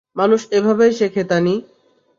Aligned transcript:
মানুষ 0.15 0.41
এভাবেই 0.51 0.91
শেখে, 0.93 1.23
তানি। 1.23 1.55